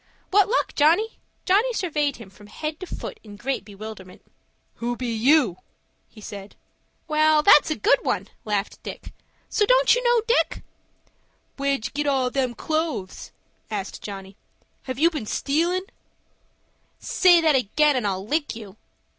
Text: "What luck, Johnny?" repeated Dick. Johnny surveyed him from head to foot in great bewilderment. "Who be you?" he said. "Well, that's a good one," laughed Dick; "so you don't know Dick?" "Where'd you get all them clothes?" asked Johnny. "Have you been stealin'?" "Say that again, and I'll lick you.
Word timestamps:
"What 0.31 0.49
luck, 0.49 0.73
Johnny?" 0.73 1.03
repeated 1.03 1.19
Dick. 1.21 1.45
Johnny 1.45 1.73
surveyed 1.73 2.15
him 2.15 2.29
from 2.31 2.47
head 2.47 2.79
to 2.79 2.87
foot 2.87 3.19
in 3.23 3.35
great 3.35 3.63
bewilderment. 3.63 4.23
"Who 4.77 4.95
be 4.97 5.13
you?" 5.13 5.57
he 6.09 6.19
said. 6.19 6.55
"Well, 7.07 7.43
that's 7.43 7.69
a 7.69 7.75
good 7.75 7.99
one," 8.01 8.27
laughed 8.43 8.81
Dick; 8.81 9.13
"so 9.47 9.61
you 9.63 9.67
don't 9.67 9.95
know 10.03 10.21
Dick?" 10.27 10.63
"Where'd 11.57 11.85
you 11.85 11.91
get 11.93 12.07
all 12.07 12.31
them 12.31 12.55
clothes?" 12.55 13.31
asked 13.69 14.01
Johnny. 14.01 14.35
"Have 14.85 14.97
you 14.97 15.11
been 15.11 15.27
stealin'?" 15.27 15.85
"Say 16.97 17.39
that 17.39 17.55
again, 17.55 17.95
and 17.95 18.07
I'll 18.07 18.25
lick 18.25 18.55
you. 18.55 18.77